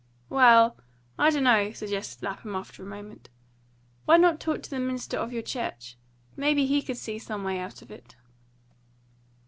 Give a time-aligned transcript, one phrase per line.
[0.29, 0.77] "Well,
[1.19, 3.29] I dunno," suggested Lapham, after a moment;
[4.05, 5.95] "why not talk to the minister of your church?
[6.35, 8.15] May be he could see some way out of it."